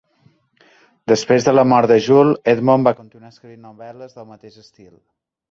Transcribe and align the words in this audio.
Després 1.11 1.45
de 1.47 1.53
la 1.53 1.65
mort 1.73 1.91
de 1.91 1.97
Jules, 2.07 2.41
Edmond 2.55 2.89
va 2.89 2.95
continuar 3.03 3.31
escrivint 3.35 3.63
novel·les 3.69 4.19
del 4.19 4.29
mateix 4.33 4.59
estil. 4.67 4.91